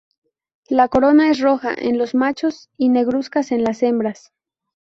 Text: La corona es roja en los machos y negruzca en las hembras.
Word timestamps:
La 0.67 0.87
corona 0.87 1.29
es 1.29 1.39
roja 1.39 1.75
en 1.77 1.99
los 1.99 2.15
machos 2.15 2.71
y 2.75 2.89
negruzca 2.89 3.41
en 3.51 3.63
las 3.63 3.83
hembras. 3.83 4.31